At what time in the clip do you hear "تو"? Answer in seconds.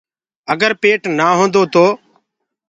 1.73-1.85